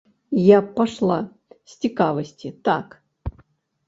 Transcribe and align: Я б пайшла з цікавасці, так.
Я 0.43 0.59
б 0.61 0.69
пайшла 0.77 1.17
з 1.73 1.77
цікавасці, 1.83 2.47
так. 2.71 2.97